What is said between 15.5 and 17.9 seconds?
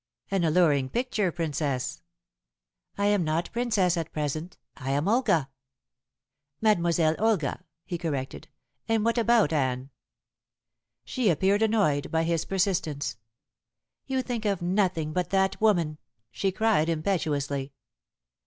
woman," she cried impetuously.